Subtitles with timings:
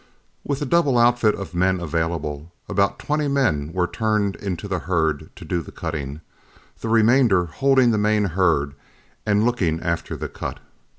[0.43, 5.29] With a double outfit of men available, about twenty men were turned into the herd
[5.35, 6.21] to do the cutting,
[6.79, 8.73] the remainder holding the main herd
[9.27, 10.57] and looking after the cut.